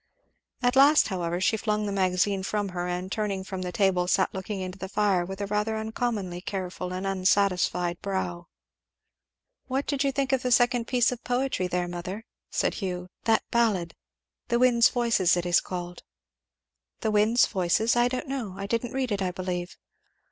At 0.63 0.75
last, 0.75 1.09
however, 1.09 1.39
she 1.39 1.57
flung 1.57 1.85
the 1.85 1.91
Magazine 1.91 2.41
from 2.41 2.69
her 2.69 2.87
and 2.87 3.11
turning 3.11 3.43
from 3.43 3.61
the 3.61 3.71
table 3.71 4.07
sat 4.07 4.33
looking 4.33 4.59
into 4.59 4.79
the 4.79 4.89
fire 4.89 5.23
with 5.25 5.39
a 5.41 5.45
rather 5.45 5.77
uncommonly 5.77 6.41
careful 6.41 6.91
and 6.91 7.05
unsatisfied 7.05 8.01
brow. 8.01 8.47
"What 9.67 9.85
did 9.85 10.03
you 10.03 10.11
think 10.11 10.31
of 10.31 10.41
the 10.41 10.51
second 10.51 10.87
piece 10.87 11.11
of 11.11 11.23
poetry 11.23 11.67
there, 11.67 11.87
mother?" 11.87 12.25
said 12.49 12.73
Hugh; 12.81 13.09
"that 13.25 13.43
ballad? 13.51 13.93
'The 14.47 14.57
wind's 14.57 14.89
voices' 14.89 15.37
it 15.37 15.45
is 15.45 15.59
called." 15.61 16.01
"'The 17.01 17.11
wind's 17.11 17.45
voices'? 17.45 17.95
I 17.95 18.07
don't 18.07 18.27
know 18.27 18.55
I 18.57 18.65
didn't 18.65 18.93
read 18.93 19.11
it, 19.11 19.21
I 19.21 19.29
believe." 19.29 19.77